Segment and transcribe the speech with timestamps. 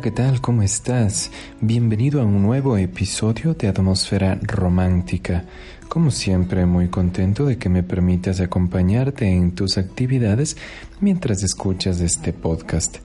[0.00, 0.40] ¿Qué tal?
[0.40, 1.30] ¿Cómo estás?
[1.60, 5.44] Bienvenido a un nuevo episodio de Atmósfera Romántica.
[5.90, 10.56] Como siempre, muy contento de que me permitas acompañarte en tus actividades
[11.00, 12.98] mientras escuchas este podcast.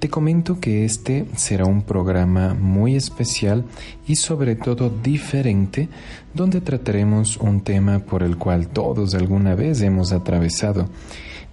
[0.00, 3.64] Te comento que este será un programa muy especial
[4.06, 5.88] y sobre todo diferente,
[6.34, 10.90] donde trataremos un tema por el cual todos alguna vez hemos atravesado,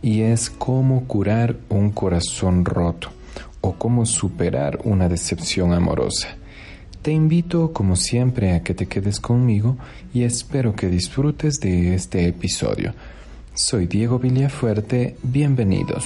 [0.01, 3.09] y es cómo curar un corazón roto
[3.65, 6.29] o cómo superar una decepción amorosa.
[7.01, 9.77] Te invito, como siempre, a que te quedes conmigo
[10.13, 12.93] y espero que disfrutes de este episodio.
[13.53, 16.05] Soy Diego Villafuerte, bienvenidos.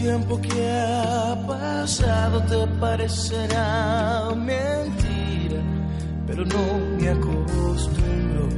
[0.00, 5.60] Tiempo que ha pasado te parecerá mentira,
[6.26, 6.64] pero no
[6.98, 8.48] me acostumbro.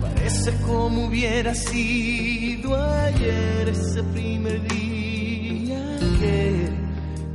[0.00, 5.82] Parece como hubiera sido ayer ese primer día
[6.20, 6.70] que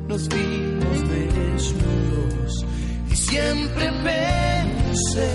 [0.07, 2.66] nos vimos desnudos
[3.12, 5.31] y siempre pensé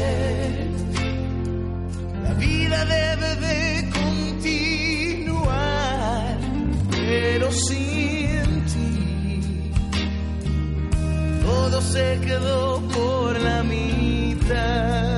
[2.25, 3.78] la vida debe de
[7.51, 9.73] sin ti
[11.43, 15.18] todo se quedó por la mitad.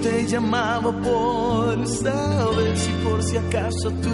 [0.00, 4.08] Te llamaba por saber si por si acaso tú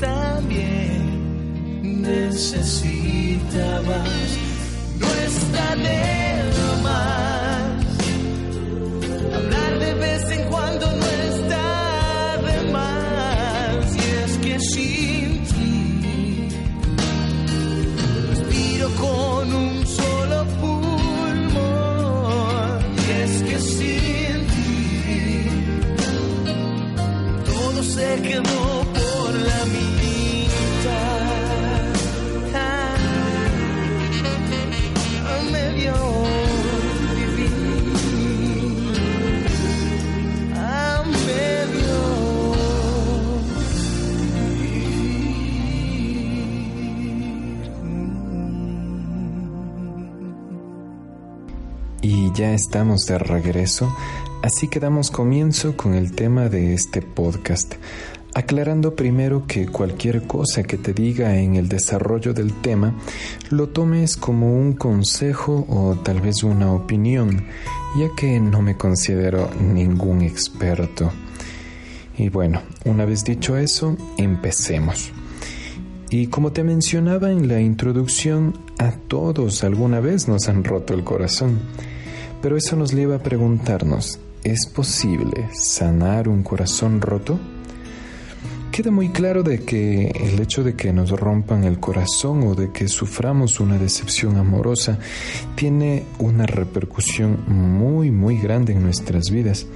[0.00, 4.08] también necesitabas.
[4.98, 5.74] No está
[52.34, 53.94] ya estamos de regreso,
[54.42, 57.74] así que damos comienzo con el tema de este podcast,
[58.34, 62.94] aclarando primero que cualquier cosa que te diga en el desarrollo del tema
[63.50, 67.46] lo tomes como un consejo o tal vez una opinión,
[67.96, 71.12] ya que no me considero ningún experto.
[72.18, 75.12] Y bueno, una vez dicho eso, empecemos.
[76.10, 81.04] Y como te mencionaba en la introducción, a todos alguna vez nos han roto el
[81.04, 81.60] corazón.
[82.44, 87.40] Pero eso nos lleva a preguntarnos, ¿es posible sanar un corazón roto?
[88.70, 92.70] Queda muy claro de que el hecho de que nos rompan el corazón o de
[92.70, 94.98] que suframos una decepción amorosa
[95.54, 99.66] tiene una repercusión muy muy grande en nuestras vidas,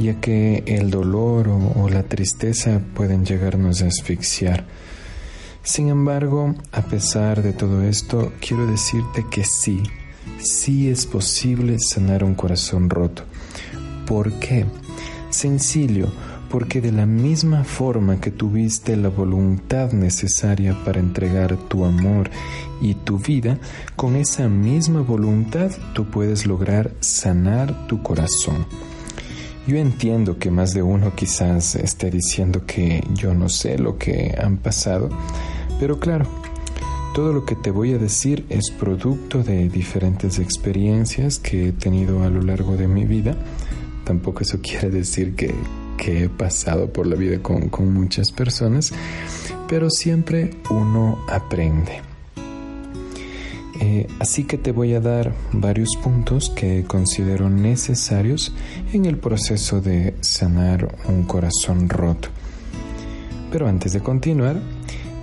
[0.00, 4.66] ya que el dolor o, o la tristeza pueden llegarnos a asfixiar.
[5.62, 9.80] Sin embargo, a pesar de todo esto, quiero decirte que sí,
[10.38, 13.24] sí es posible sanar un corazón roto.
[14.06, 14.64] ¿Por qué?
[15.30, 16.08] Sencillo,
[16.50, 22.30] porque de la misma forma que tuviste la voluntad necesaria para entregar tu amor
[22.80, 23.58] y tu vida,
[23.96, 28.66] con esa misma voluntad tú puedes lograr sanar tu corazón.
[29.66, 34.34] Yo entiendo que más de uno quizás esté diciendo que yo no sé lo que
[34.40, 35.10] han pasado,
[35.78, 36.26] pero claro,
[37.14, 42.22] todo lo que te voy a decir es producto de diferentes experiencias que he tenido
[42.22, 43.36] a lo largo de mi vida.
[44.04, 45.54] Tampoco eso quiere decir que,
[45.96, 48.92] que he pasado por la vida con, con muchas personas,
[49.68, 52.02] pero siempre uno aprende.
[53.80, 58.52] Eh, así que te voy a dar varios puntos que considero necesarios
[58.92, 62.28] en el proceso de sanar un corazón roto.
[63.52, 64.60] Pero antes de continuar,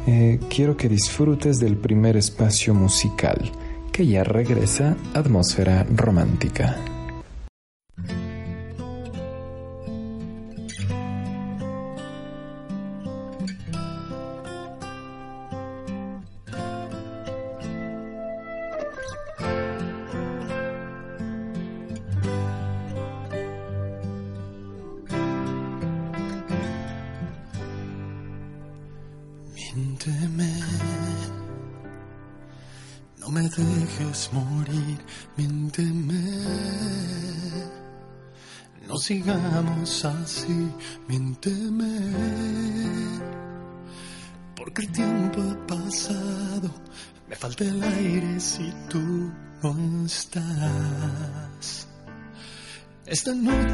[0.08, 3.52] eh, quiero que disfrutes del primer espacio musical,
[3.92, 6.95] que ya regresa Atmósfera Romántica.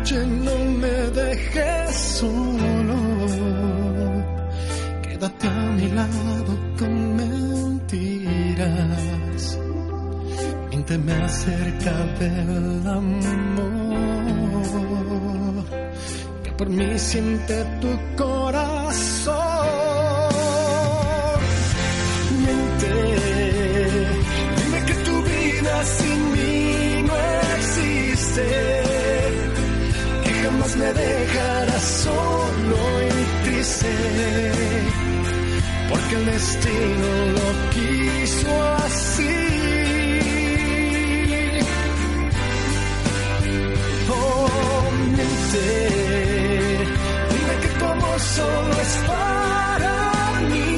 [0.10, 2.96] No me dejes solo.
[5.04, 8.60] Quédate a mi lado con mentiras.
[10.70, 13.64] Miénteme acerca del amor
[16.44, 19.41] que por mí siente tu corazón.
[30.82, 33.94] Me dejarás solo y triste,
[35.90, 38.52] porque el destino lo quiso
[38.86, 39.38] así.
[44.10, 45.68] Oh, miente,
[47.32, 48.08] dime que como
[48.38, 49.96] solo es para
[50.52, 50.70] mí,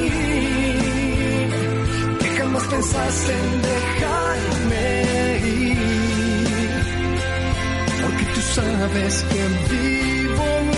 [2.20, 5.33] que jamás pensaste en dejarme
[8.54, 10.73] sabes que vivo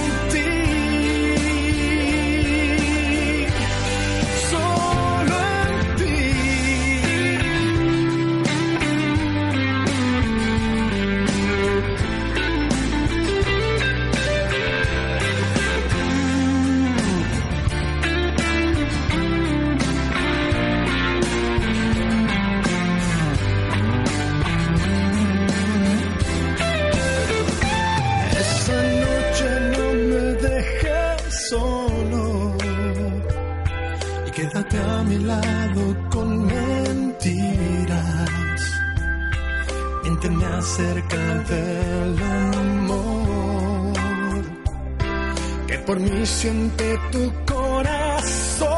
[46.41, 48.69] siente tu corazón.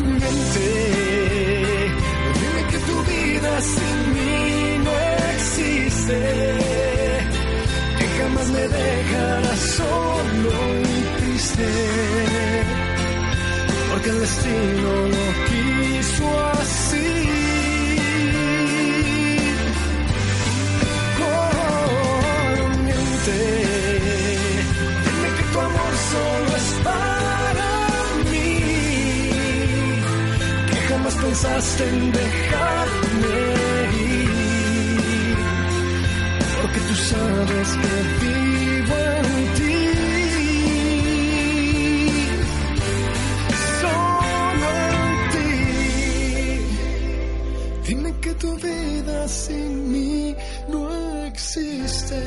[0.00, 0.70] Miente,
[2.40, 4.34] dime que tu vida sin mí
[4.86, 4.92] no
[5.34, 6.18] existe,
[7.98, 11.68] que jamás me dejarás solo y triste,
[13.90, 15.41] porque el destino lo
[31.32, 33.38] pensaste en dejarme
[34.04, 35.38] ir,
[36.60, 39.80] porque tú sabes que vivo en ti.
[43.80, 45.52] Solo en ti.
[47.88, 50.36] Dime que tu vida sin mí
[50.68, 50.82] no
[51.30, 52.20] existe,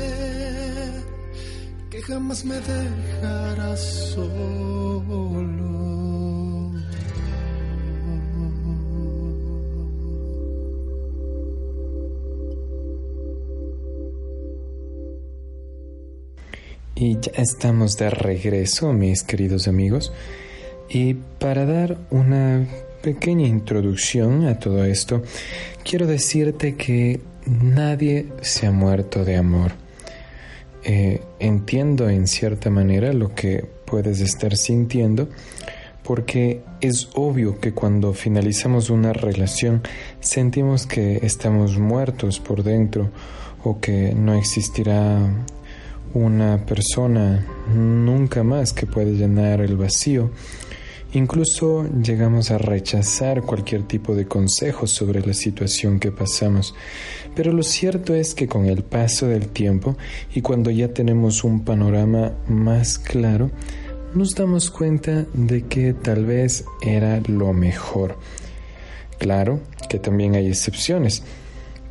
[1.92, 3.82] que jamás me dejarás
[4.16, 5.85] solo.
[17.06, 20.12] Y ya estamos de regreso, mis queridos amigos.
[20.90, 22.66] Y para dar una
[23.04, 25.22] pequeña introducción a todo esto,
[25.84, 29.74] quiero decirte que nadie se ha muerto de amor.
[30.84, 35.30] Eh, entiendo en cierta manera lo que puedes estar sintiendo,
[36.02, 39.84] porque es obvio que cuando finalizamos una relación
[40.22, 43.12] sentimos que estamos muertos por dentro
[43.64, 45.20] o que no existirá
[46.16, 47.46] una persona
[47.76, 50.32] nunca más que pueda llenar el vacío.
[51.14, 56.74] Incluso llegamos a rechazar cualquier tipo de consejo sobre la situación que pasamos.
[57.36, 59.98] Pero lo cierto es que con el paso del tiempo
[60.34, 63.52] y cuando ya tenemos un panorama más claro,
[64.14, 68.18] nos damos cuenta de que tal vez era lo mejor.
[69.18, 71.24] Claro que también hay excepciones,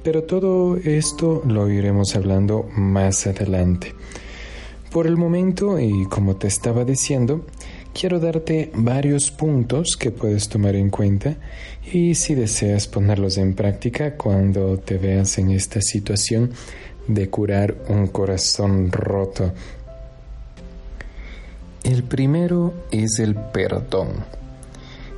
[0.04, 3.94] pero todo esto lo iremos hablando más adelante.
[4.92, 7.46] Por el momento, y como te estaba diciendo,
[7.94, 11.36] quiero darte varios puntos que puedes tomar en cuenta
[11.90, 16.52] y si deseas ponerlos en práctica cuando te veas en esta situación
[17.08, 19.52] de curar un corazón roto.
[21.82, 24.08] El primero es el perdón.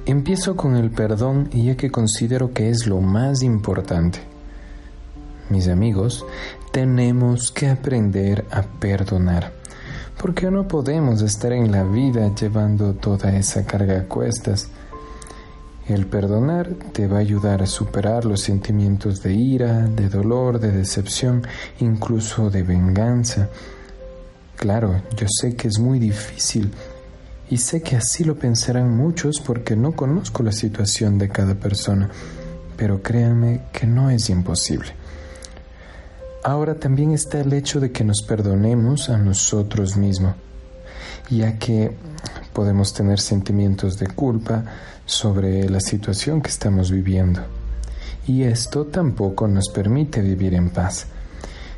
[0.06, 4.20] Empiezo con el perdón ya que considero que es lo más importante.
[5.48, 6.26] Mis amigos,
[6.72, 9.52] tenemos que aprender a perdonar,
[10.20, 14.68] porque no podemos estar en la vida llevando toda esa carga a cuestas.
[15.86, 20.72] El perdonar te va a ayudar a superar los sentimientos de ira, de dolor, de
[20.72, 21.46] decepción,
[21.78, 23.48] incluso de venganza.
[24.56, 26.72] Claro, yo sé que es muy difícil
[27.48, 32.10] y sé que así lo pensarán muchos porque no conozco la situación de cada persona,
[32.76, 35.05] pero créanme que no es imposible.
[36.46, 40.36] Ahora también está el hecho de que nos perdonemos a nosotros mismos,
[41.28, 41.90] ya que
[42.52, 44.62] podemos tener sentimientos de culpa
[45.04, 47.40] sobre la situación que estamos viviendo.
[48.28, 51.08] Y esto tampoco nos permite vivir en paz.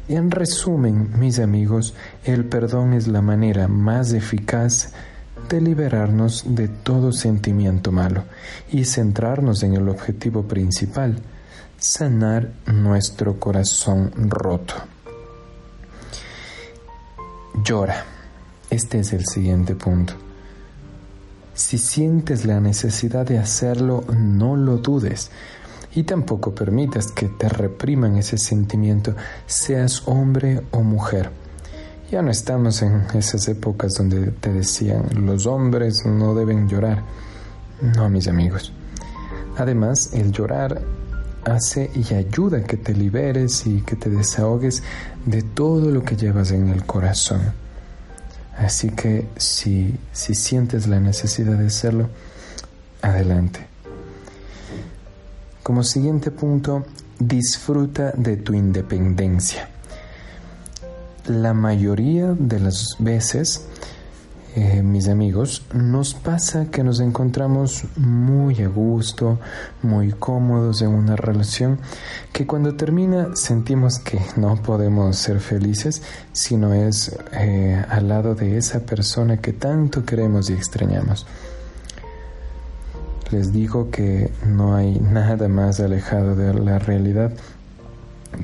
[0.06, 1.94] En resumen, mis amigos,
[2.24, 4.92] el perdón es la manera más eficaz
[5.48, 8.24] de liberarnos de todo sentimiento malo
[8.70, 11.16] y centrarnos en el objetivo principal,
[11.78, 14.74] sanar nuestro corazón roto.
[17.64, 18.04] Llora.
[18.70, 20.12] Este es el siguiente punto.
[21.54, 25.30] Si sientes la necesidad de hacerlo, no lo dudes
[25.94, 29.14] y tampoco permitas que te repriman ese sentimiento,
[29.46, 31.30] seas hombre o mujer.
[32.10, 37.02] Ya no estamos en esas épocas donde te decían los hombres no deben llorar.
[37.80, 38.72] No, mis amigos.
[39.56, 40.80] Además, el llorar
[41.44, 44.82] hace y ayuda a que te liberes y que te desahogues
[45.24, 47.40] de todo lo que llevas en el corazón.
[48.56, 52.08] Así que si, si sientes la necesidad de hacerlo,
[53.02, 53.66] adelante.
[55.62, 56.84] Como siguiente punto,
[57.18, 59.68] disfruta de tu independencia.
[61.26, 63.66] La mayoría de las veces,
[64.60, 69.38] eh, mis amigos, nos pasa que nos encontramos muy a gusto,
[69.84, 71.78] muy cómodos en una relación,
[72.32, 78.34] que cuando termina sentimos que no podemos ser felices si no es eh, al lado
[78.34, 81.24] de esa persona que tanto queremos y extrañamos.
[83.30, 87.30] les digo que no hay nada más alejado de la realidad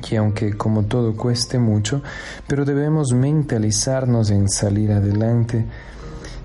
[0.01, 2.01] que aunque como todo cueste mucho,
[2.47, 5.65] pero debemos mentalizarnos en salir adelante,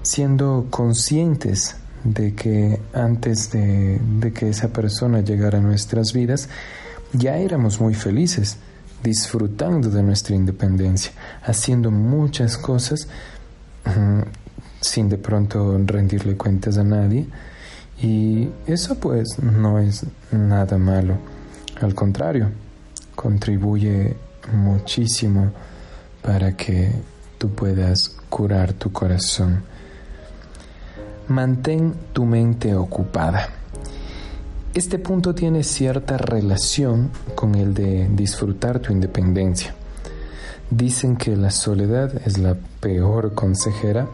[0.02, 4.00] siendo conscientes de que antes de,
[4.34, 6.48] que esa persona llegara a nuestras vidas,
[7.12, 8.56] ya éramos muy felices,
[9.02, 13.08] disfrutando de nuestra independencia, haciendo muchas cosas
[14.80, 17.26] sin de pronto rendirle cuentas a nadie.
[18.02, 21.18] Y eso pues no es nada malo,
[21.80, 22.50] al contrario,
[23.14, 24.16] contribuye
[24.54, 25.52] muchísimo
[26.22, 26.92] para que
[27.36, 29.62] tú puedas curar tu corazón.
[31.30, 33.48] Mantén tu mente ocupada.
[34.74, 39.72] Este punto tiene cierta relación con el de disfrutar tu independencia.
[40.70, 44.08] Dicen que la soledad es la peor consejera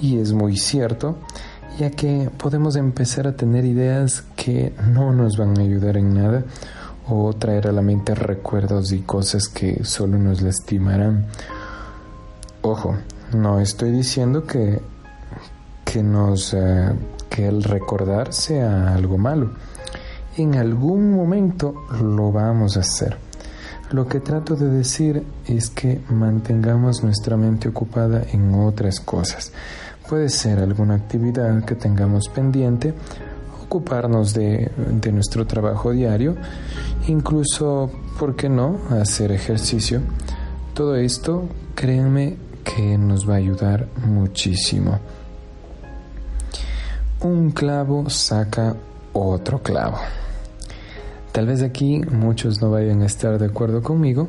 [0.00, 1.18] y es muy cierto,
[1.78, 6.42] ya que podemos empezar a tener ideas que no nos van a ayudar en nada
[7.06, 11.26] o traer a la mente recuerdos y cosas que solo nos lastimarán.
[12.62, 12.96] Ojo,
[13.34, 14.80] no estoy diciendo que,
[15.96, 16.92] que, nos, eh,
[17.30, 19.52] que el recordar sea algo malo.
[20.36, 23.16] En algún momento lo vamos a hacer.
[23.92, 29.52] Lo que trato de decir es que mantengamos nuestra mente ocupada en otras cosas.
[30.06, 32.92] Puede ser alguna actividad que tengamos pendiente
[33.64, 36.36] ocuparnos de, de, nuestro trabajo diario,
[37.08, 40.02] incluso, ¿por qué no?, hacer ejercicio.
[40.74, 45.00] Todo esto, créanme que nos va a ayudar muchísimo.
[47.26, 48.76] Un clavo saca
[49.12, 49.98] otro clavo.
[51.32, 54.28] Tal vez aquí muchos no vayan a estar de acuerdo conmigo,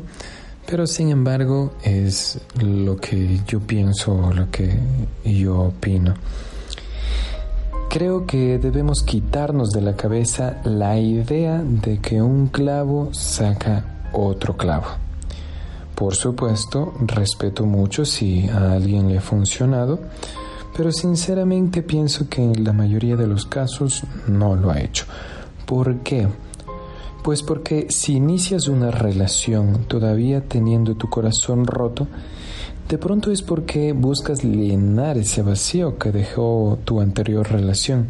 [0.66, 4.80] pero sin embargo es lo que yo pienso, lo que
[5.24, 6.16] yo opino.
[7.88, 14.58] Creo que debemos quitarnos de la cabeza la idea de que un clavo saca otro
[14.58, 14.88] clavo.
[15.94, 20.00] Por supuesto, respeto mucho si a alguien le ha funcionado,
[20.78, 25.06] pero sinceramente pienso que en la mayoría de los casos no lo ha hecho.
[25.66, 26.28] ¿Por qué?
[27.24, 32.08] Pues porque si inicias una relación todavía teniendo tu corazón roto,
[32.88, 38.10] de pronto es porque buscas llenar ese vacío que dejó tu anterior relación.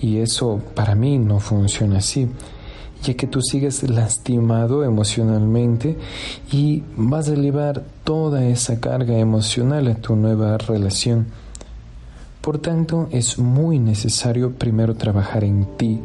[0.00, 2.28] Y eso para mí no funciona así,
[3.04, 5.96] ya que tú sigues lastimado emocionalmente
[6.50, 11.43] y vas a llevar toda esa carga emocional a tu nueva relación.
[12.44, 16.00] Por tanto, es muy necesario primero trabajar en ti,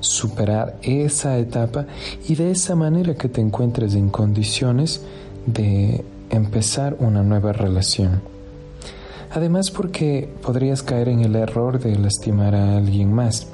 [0.00, 1.84] superar esa etapa
[2.26, 5.02] y de esa manera que te encuentres en condiciones
[5.44, 8.22] de empezar una nueva relación.
[9.32, 13.48] Además porque podrías caer en el error de lastimar a alguien más.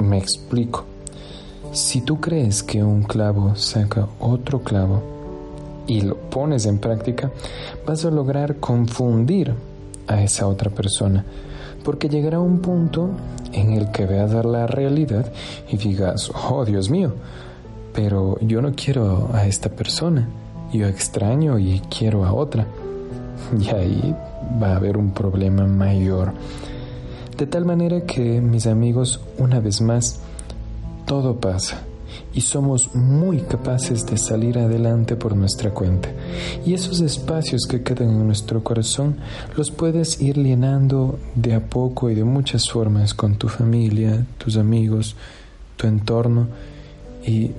[0.00, 0.86] Me explico.
[1.70, 5.04] Si tú crees que un clavo saca otro clavo
[5.86, 7.30] y lo pones en práctica,
[7.86, 9.54] vas a lograr confundir
[10.08, 11.24] a esa otra persona
[11.84, 13.10] porque llegará un punto
[13.52, 15.32] en el que veas la realidad
[15.70, 17.12] y digas, oh Dios mío,
[17.94, 20.28] pero yo no quiero a esta persona,
[20.72, 22.66] yo extraño y quiero a otra.
[23.58, 24.14] Y ahí
[24.62, 26.32] va a haber un problema mayor.
[27.36, 30.20] De tal manera que, mis amigos, una vez más,
[31.06, 31.82] todo pasa
[32.32, 36.08] y somos muy capaces de salir adelante por nuestra cuenta.
[36.64, 39.16] Y esos espacios que quedan en nuestro corazón
[39.56, 44.56] los puedes ir llenando de a poco y de muchas formas con tu familia, tus
[44.56, 45.16] amigos,
[45.76, 46.46] tu entorno
[47.26, 47.50] y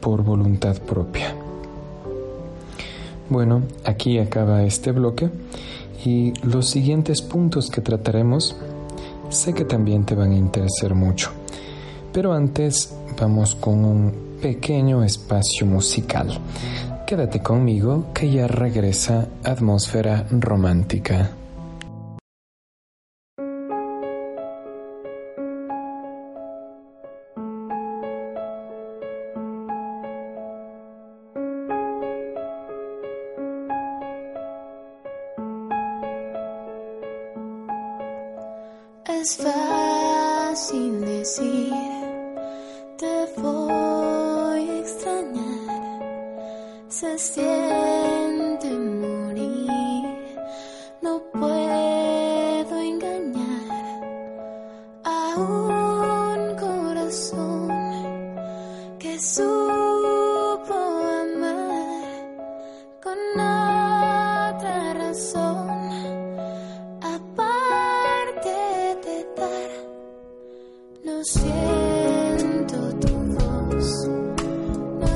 [0.00, 1.34] por voluntad propia.
[3.30, 5.30] Bueno, aquí acaba este bloque
[6.04, 8.56] y los siguientes puntos que trataremos
[9.28, 11.37] sé que también te van a interesar mucho.
[12.18, 16.36] Pero antes vamos con un pequeño espacio musical.
[17.06, 21.30] Quédate conmigo que ya regresa Atmósfera Romántica.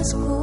[0.02, 0.41] school.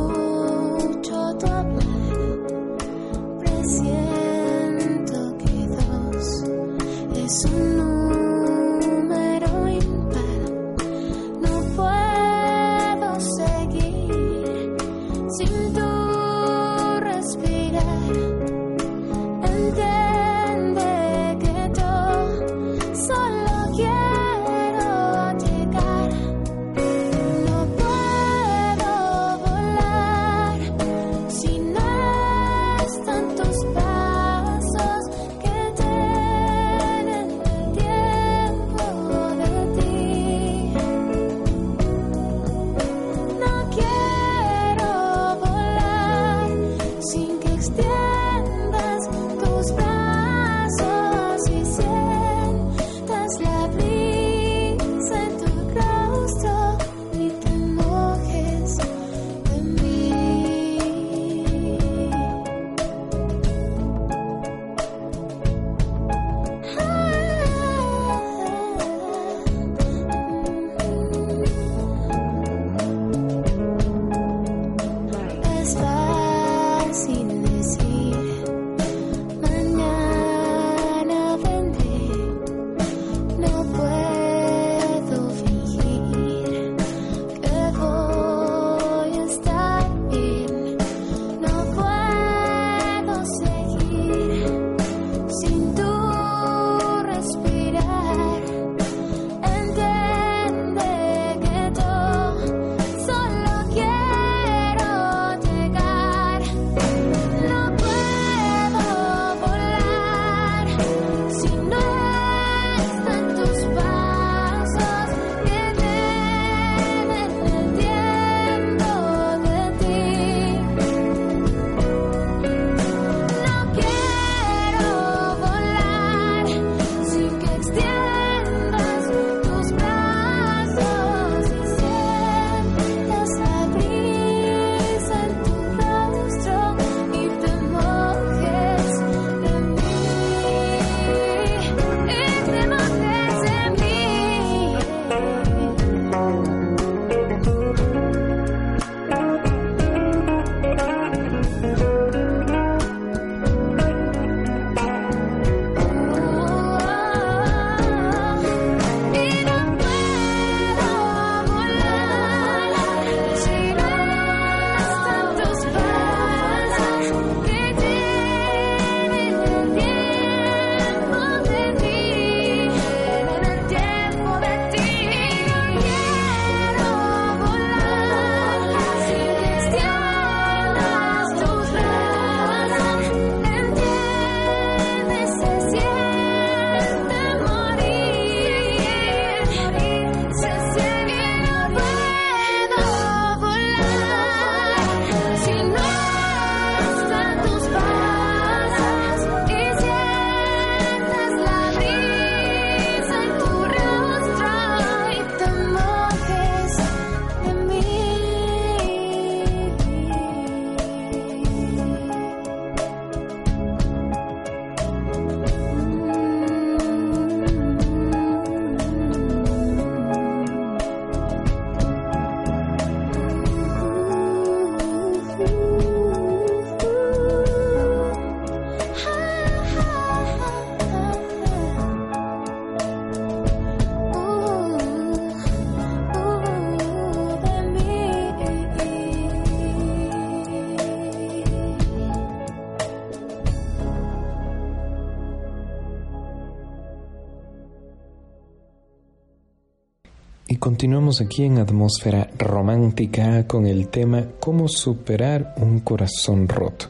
[250.79, 256.85] Continuamos aquí en Atmósfera Romántica con el tema Cómo superar un corazón roto.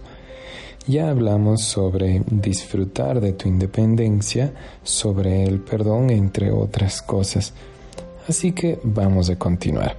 [0.86, 7.52] Ya hablamos sobre disfrutar de tu independencia, sobre el perdón, entre otras cosas.
[8.28, 9.98] Así que vamos a continuar.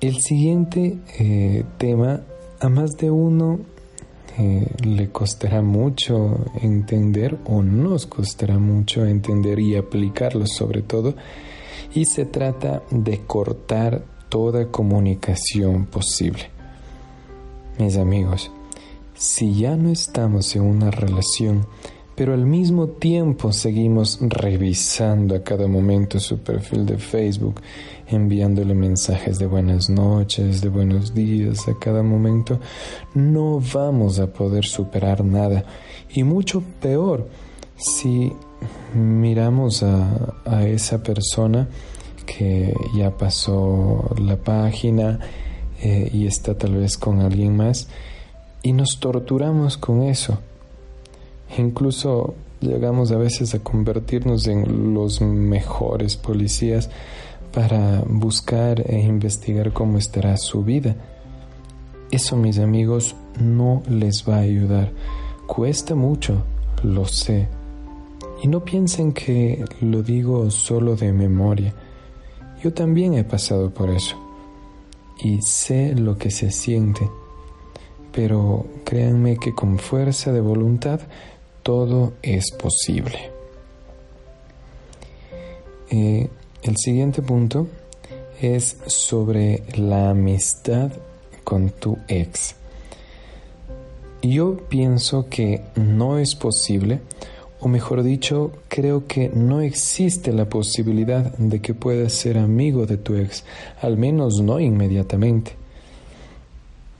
[0.00, 2.22] El siguiente eh, tema,
[2.58, 3.60] a más de uno
[4.36, 11.14] eh, le costará mucho entender o nos costará mucho entender y aplicarlo sobre todo
[11.94, 16.50] y se trata de cortar toda comunicación posible.
[17.78, 18.50] Mis amigos,
[19.14, 21.66] si ya no estamos en una relación,
[22.16, 27.60] pero al mismo tiempo seguimos revisando a cada momento su perfil de Facebook,
[28.06, 32.60] enviándole mensajes de buenas noches, de buenos días a cada momento,
[33.14, 35.64] no vamos a poder superar nada.
[36.14, 37.28] Y mucho peor,
[37.76, 38.32] si
[38.94, 41.68] miramos a, esa persona
[42.26, 45.18] que ya pasó la página
[45.82, 47.88] eh, y está tal vez con alguien más,
[48.62, 50.38] y nos torturamos con eso
[51.58, 56.90] Incluso llegamos a veces a convertirnos en los mejores policías
[57.52, 60.96] para buscar e investigar cómo estará su vida.
[62.10, 64.90] Eso, mis amigos, no les va a ayudar.
[65.46, 66.42] Cuesta mucho,
[66.82, 67.48] lo sé.
[68.44, 71.72] Y no piensen que lo digo solo de memoria.
[72.62, 74.16] Yo también he pasado por eso.
[75.18, 77.08] Y sé lo que se siente.
[78.12, 81.00] Pero créanme que con fuerza de voluntad
[81.62, 83.30] todo es posible.
[85.88, 86.28] Eh,
[86.64, 87.66] el siguiente punto
[88.42, 90.92] es sobre la amistad
[91.44, 92.56] con tu ex.
[94.20, 97.00] Yo pienso que no es posible,
[97.64, 102.98] o mejor dicho, creo que no existe la posibilidad de que puedas ser amigo de
[102.98, 103.42] tu ex,
[103.80, 105.52] al menos no inmediatamente.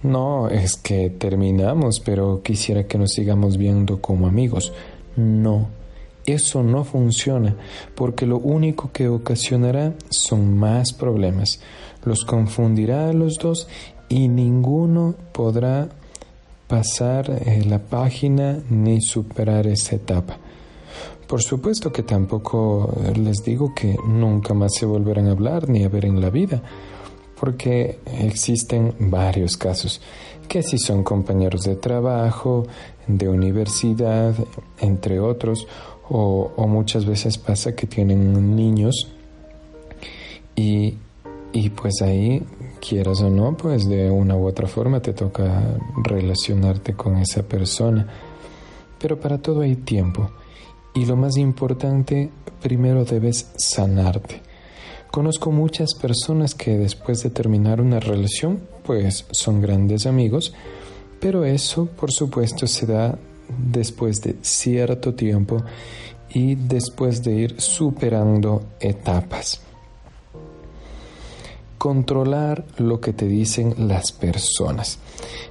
[0.03, 4.73] No, es que terminamos, pero quisiera que nos sigamos viendo como amigos.
[5.17, 5.69] No,
[6.25, 7.57] eso no funciona,
[7.95, 11.61] porque lo único que ocasionará son más problemas.
[12.07, 13.69] Los confundirá a los dos
[14.09, 15.91] y ninguno podrá
[16.69, 20.39] pasar eh, la página ni superar esa etapa.
[21.27, 25.89] Por supuesto que tampoco les digo que nunca más se volverán a hablar ni a
[25.89, 26.63] ver en la vida
[27.45, 30.01] porque existen varios casos,
[30.49, 32.67] que si son compañeros de trabajo,
[33.07, 34.35] de universidad,
[34.81, 35.67] entre otros,
[36.09, 39.09] o, muchas veces pasa que tienen niños
[40.55, 40.95] y,
[41.53, 42.43] y pues ahí,
[42.81, 48.07] quieras o no, pues de una u otra forma te toca relacionarte con esa persona.
[48.99, 50.31] Pero para todo hay tiempo.
[50.95, 52.31] Y lo más importante,
[52.63, 54.41] primero debes sanarte.
[55.11, 60.55] Conozco muchas personas que después de terminar una relación, pues son grandes amigos,
[61.21, 65.63] pero eso por supuesto se da después de cierto tiempo
[66.31, 69.61] y después de ir superando etapas.
[71.79, 74.99] Controlar lo que te dicen las personas.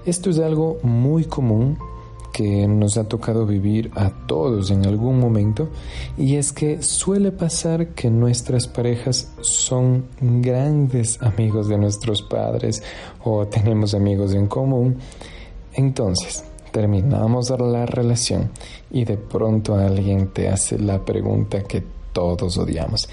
[0.06, 1.78] Esto es algo muy común
[2.34, 5.70] que nos ha tocado vivir a todos en algún momento
[6.18, 12.84] y es que suele pasar que nuestras parejas son grandes amigos de nuestros padres
[13.24, 14.98] o tenemos amigos en común.
[15.76, 18.50] Entonces, terminamos la relación
[18.92, 23.08] y de pronto alguien te hace la pregunta que todos odiamos.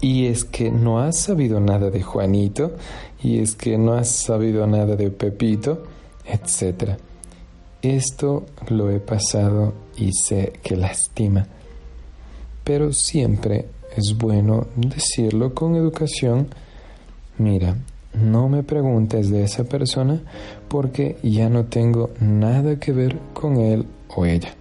[0.00, 2.72] Y es que no has sabido nada de Juanito,
[3.22, 5.84] y es que no has sabido nada de Pepito,
[6.26, 6.98] etcétera.
[7.86, 11.46] Esto lo he pasado y sé que lastima,
[12.64, 16.48] pero siempre es bueno decirlo con educación.
[17.38, 17.76] Mira,
[18.12, 20.20] no me preguntes de esa persona
[20.66, 24.52] porque ya no tengo nada que ver con él o ella.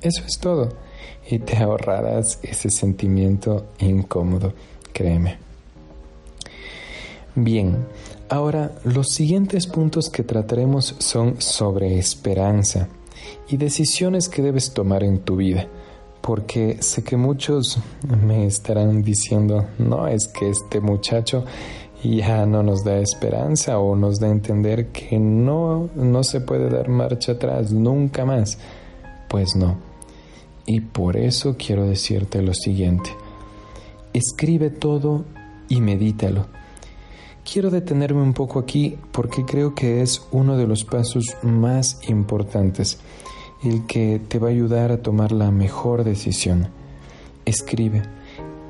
[0.00, 0.68] Eso es todo
[1.28, 4.52] y te ahorrarás ese sentimiento incómodo,
[4.92, 5.36] créeme.
[7.34, 7.76] Bien,
[8.32, 12.88] Ahora, los siguientes puntos que trataremos son sobre esperanza
[13.46, 15.68] y decisiones que debes tomar en tu vida,
[16.22, 17.78] porque sé que muchos
[18.24, 21.44] me estarán diciendo, no es que este muchacho
[22.02, 26.70] ya no nos da esperanza o nos da a entender que no, no se puede
[26.70, 28.56] dar marcha atrás nunca más.
[29.28, 29.76] Pues no.
[30.64, 33.10] Y por eso quiero decirte lo siguiente.
[34.14, 35.22] Escribe todo
[35.68, 36.61] y medítalo
[37.44, 42.98] Quiero detenerme un poco aquí porque creo que es uno de los pasos más importantes,
[43.64, 46.68] el que te va a ayudar a tomar la mejor decisión.
[47.44, 48.02] Escribe,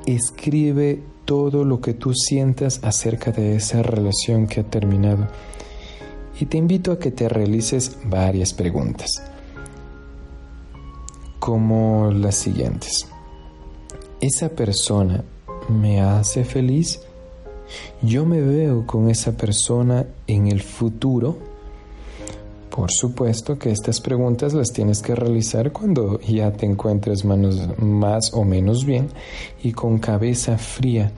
[0.05, 5.27] escribe todo lo que tú sientas acerca de esa relación que ha terminado.
[6.39, 9.11] Y te invito a que te realices varias preguntas,
[11.39, 13.07] como las siguientes.
[14.19, 15.23] ¿Esa persona
[15.69, 16.99] me hace feliz?
[18.01, 21.37] Yo me veo con esa persona en el futuro?
[22.69, 28.43] Por supuesto que estas preguntas las tienes que realizar cuando ya te encuentres más o
[28.43, 29.09] menos bien
[29.61, 31.11] y con cabeza fría,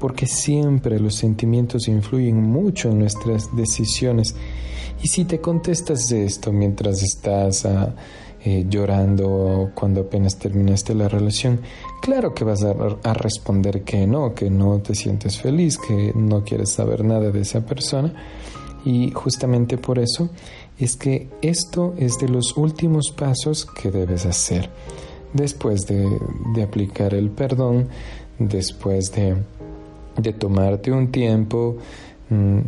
[0.00, 4.34] porque siempre los sentimientos influyen mucho en nuestras decisiones.
[5.00, 7.94] Y si te contestas esto mientras estás ah,
[8.44, 11.60] eh, llorando cuando apenas terminaste la relación,
[12.00, 16.70] claro que vas a, responder que no, que no te sientes feliz, que no quieres
[16.70, 18.12] saber nada de esa persona.
[18.84, 20.28] Y justamente por eso
[20.78, 24.70] es que esto es de los últimos pasos que debes hacer.
[25.32, 26.08] Después de,
[26.54, 27.88] de aplicar el perdón,
[28.38, 29.36] después de,
[30.16, 31.76] de tomarte un tiempo,
[32.30, 32.58] mm,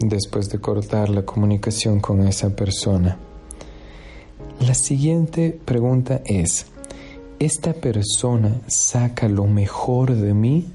[0.00, 3.18] después de cortar la comunicación con esa persona.
[4.60, 6.66] La siguiente pregunta es,
[7.38, 10.66] ¿esta persona saca lo mejor de mí?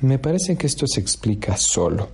[0.00, 2.08] Me parece que esto se explica solo.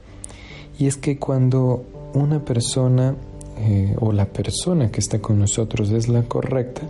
[0.79, 1.85] Y es que cuando
[2.15, 3.15] una persona
[3.59, 6.83] eh, o la persona que está con nosotros es la correcta,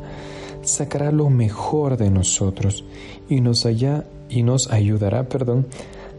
[0.63, 2.85] sacará lo mejor de nosotros
[3.29, 5.67] y nos, haya, y nos ayudará perdón,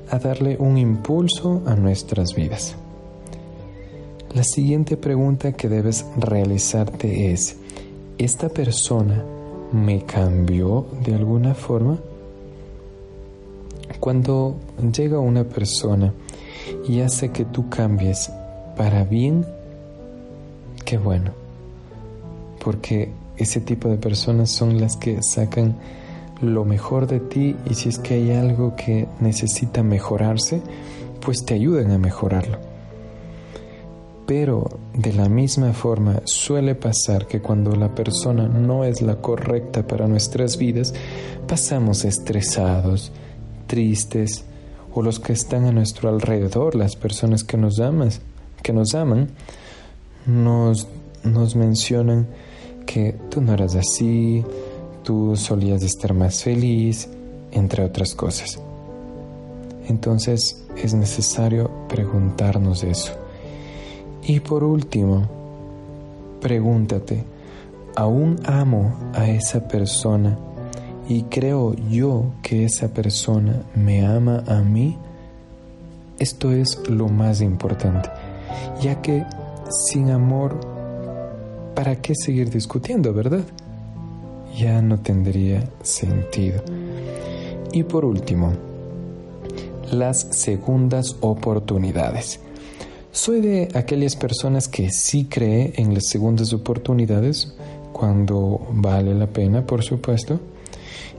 [0.09, 2.75] a darle un impulso a nuestras vidas.
[4.35, 7.55] La siguiente pregunta que debes realizarte es,
[8.17, 9.23] ¿esta persona
[9.71, 11.99] me cambió de alguna forma?
[13.99, 14.55] Cuando
[14.91, 16.11] llega una persona
[16.87, 18.31] y hace que tú cambies
[18.75, 19.45] para bien,
[20.83, 21.29] qué bueno,
[22.63, 25.75] porque ese tipo de personas son las que sacan
[26.41, 30.59] lo mejor de ti y si es que hay algo que necesita mejorarse,
[31.23, 32.72] pues te ayudan a mejorarlo.
[34.25, 39.85] Pero de la misma forma suele pasar que cuando la persona no es la correcta
[39.85, 40.93] para nuestras vidas,
[41.47, 43.11] pasamos estresados,
[43.67, 44.45] tristes,
[44.95, 48.09] o los que están a nuestro alrededor, las personas que nos aman,
[48.61, 49.29] que nos aman,
[50.25, 50.87] nos,
[51.23, 52.27] nos mencionan
[52.85, 54.43] que tú no eras así,
[55.03, 57.09] tú solías estar más feliz,
[57.51, 58.59] entre otras cosas.
[59.87, 63.22] Entonces es necesario preguntarnos eso.
[64.25, 65.27] Y por último,
[66.39, 67.25] pregúntate,
[67.95, 70.37] ¿aún amo a esa persona
[71.09, 74.97] y creo yo que esa persona me ama a mí?
[76.19, 78.09] Esto es lo más importante,
[78.81, 79.25] ya que
[79.87, 80.57] sin amor,
[81.75, 83.43] ¿para qué seguir discutiendo, verdad?
[84.57, 86.61] Ya no tendría sentido.
[87.73, 88.53] Y por último,
[89.91, 92.39] las segundas oportunidades.
[93.13, 97.53] Soy de aquellas personas que sí cree en las segundas oportunidades
[97.91, 100.39] cuando vale la pena, por supuesto.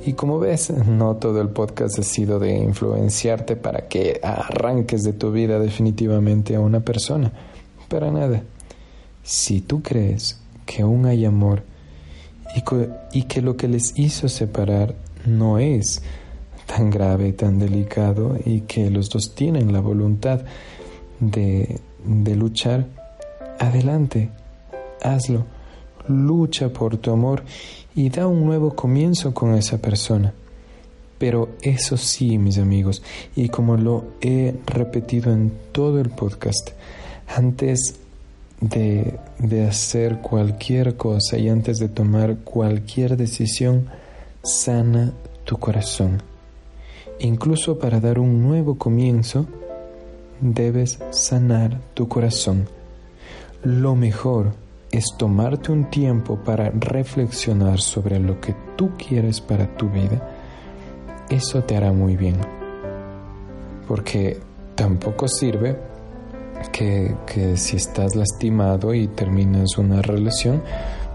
[0.05, 5.13] Y como ves, no todo el podcast ha sido de influenciarte para que arranques de
[5.13, 7.31] tu vida definitivamente a una persona.
[7.89, 8.43] Para nada.
[9.23, 11.63] Si tú crees que aún hay amor
[13.13, 16.03] y, que lo que les hizo separar no es
[16.67, 20.41] tan grave, tan delicado y que los dos tienen la voluntad
[21.21, 22.87] de, de luchar,
[23.59, 24.31] adelante,
[25.03, 25.45] hazlo,
[26.09, 27.43] lucha por tu amor
[27.95, 30.35] y da un nuevo comienzo con esa persona.
[31.19, 33.03] Pero eso sí, mis amigos,
[33.37, 36.71] y como lo he repetido en todo el podcast,
[37.29, 37.95] antes
[38.61, 43.87] de, de, hacer cualquier cosa y antes de tomar cualquier decisión,
[44.43, 45.13] sana
[45.45, 46.23] tu corazón.
[47.21, 49.47] Incluso para dar un nuevo comienzo,
[50.41, 52.69] debes sanar tu corazón.
[53.63, 54.53] Lo mejor
[54.91, 60.31] es tomarte un tiempo para reflexionar sobre lo que tú quieres para tu vida,
[61.29, 62.37] eso te hará muy bien.
[63.89, 64.39] Porque
[64.77, 65.77] tampoco sirve
[66.73, 70.63] que, si estás lastimado y terminas una relación,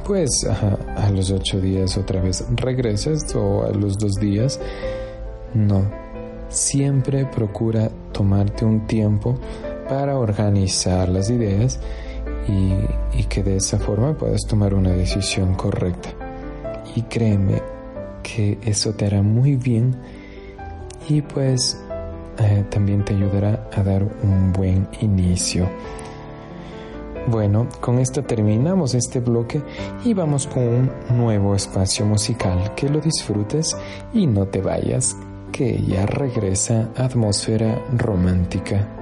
[0.05, 4.59] pues a, a los ocho días otra vez regreses o a los dos días.
[5.53, 5.89] No,
[6.49, 9.35] siempre procura tomarte un tiempo
[9.87, 11.79] para organizar las ideas
[12.47, 16.09] y, que de esa forma puedas tomar una decisión correcta.
[16.95, 17.61] Y créeme
[18.23, 19.95] que eso te hará muy bien
[21.07, 21.79] y pues
[22.39, 25.69] eh, también te ayudará a dar un buen inicio.
[27.27, 29.61] Bueno, con esto terminamos este bloque
[30.03, 32.73] y vamos con un nuevo espacio musical.
[32.75, 33.77] Que lo disfrutes
[34.13, 35.15] y no te vayas,
[35.51, 38.98] que ya regresa Atmósfera Romántica.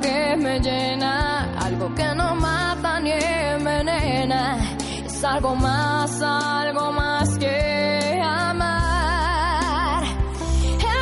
[0.00, 4.58] Que me llena, algo que no mata ni envenena.
[5.04, 10.02] Es algo más, algo más que amar.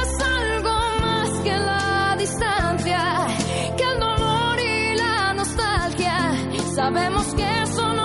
[0.01, 3.27] Es algo más que la distancia,
[3.77, 6.17] que el dolor y la nostalgia.
[6.75, 8.02] Sabemos que eso no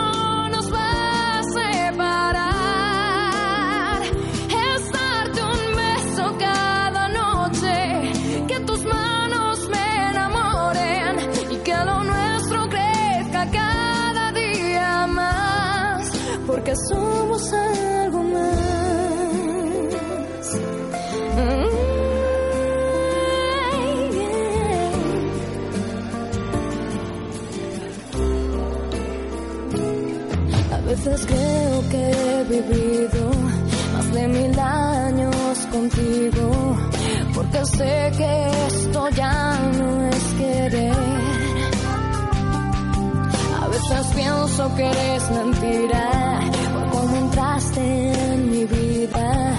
[31.25, 33.31] creo que he vivido
[33.93, 36.77] más de mil años contigo,
[37.33, 40.93] porque sé que esto ya no es querer.
[43.61, 46.39] A veces pienso que eres mentira
[46.73, 49.55] por cómo entraste en mi vida,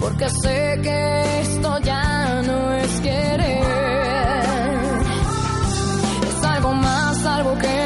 [0.00, 3.62] porque sé que esto ya no es querer.
[6.28, 7.77] Es algo más, algo que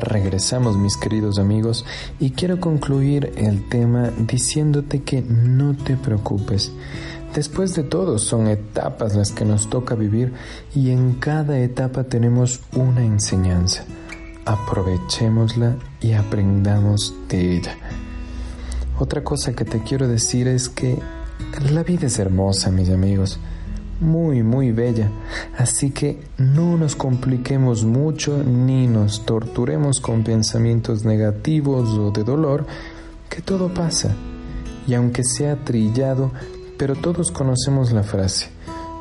[0.00, 1.84] regresamos mis queridos amigos
[2.18, 6.72] y quiero concluir el tema diciéndote que no te preocupes.
[7.34, 10.32] Después de todo son etapas las que nos toca vivir
[10.74, 13.84] y en cada etapa tenemos una enseñanza.
[14.44, 17.76] Aprovechémosla y aprendamos de ella.
[18.98, 20.98] Otra cosa que te quiero decir es que
[21.70, 23.38] la vida es hermosa, mis amigos
[24.00, 25.10] muy, muy bella.
[25.56, 32.66] Así que no nos compliquemos mucho ni nos torturemos con pensamientos negativos o de dolor,
[33.28, 34.14] que todo pasa.
[34.86, 36.32] Y aunque sea trillado,
[36.78, 38.48] pero todos conocemos la frase,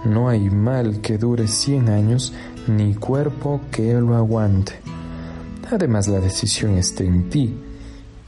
[0.05, 2.33] no hay mal que dure 100 años
[2.67, 4.73] ni cuerpo que lo aguante.
[5.71, 7.55] Además la decisión está en ti,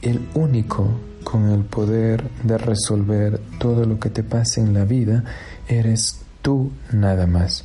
[0.00, 0.88] el único
[1.22, 5.24] con el poder de resolver todo lo que te pasa en la vida
[5.68, 7.64] eres tú nada más.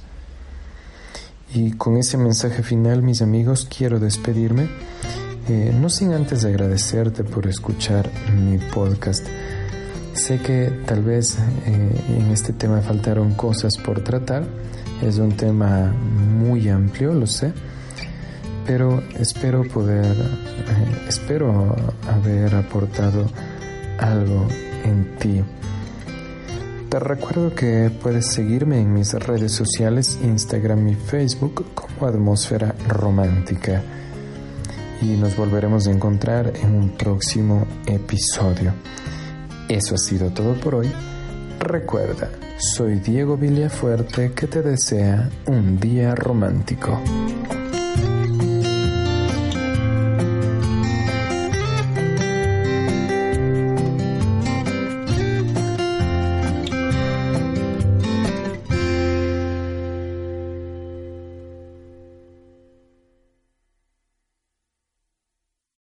[1.54, 4.68] Y con ese mensaje final, mis amigos, quiero despedirme,
[5.50, 9.26] eh, no sin antes agradecerte por escuchar mi podcast.
[10.14, 14.44] Sé que tal vez eh, en este tema faltaron cosas por tratar,
[15.02, 17.54] es un tema muy amplio, lo sé,
[18.66, 21.76] pero espero poder, eh, espero
[22.10, 23.26] haber aportado
[24.00, 24.48] algo
[24.84, 25.44] en ti
[26.90, 33.84] Te recuerdo que puedes seguirme en mis redes sociales, Instagram y Facebook como Atmósfera Romántica.
[35.02, 38.74] Y nos volveremos a encontrar en un próximo episodio.
[39.68, 40.90] Eso ha sido todo por hoy.
[41.60, 47.02] Recuerda, soy Diego Villafuerte que te desea un día romántico.